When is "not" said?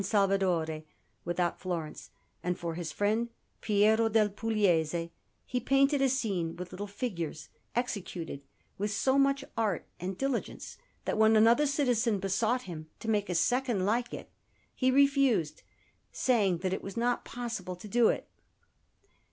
16.97-17.23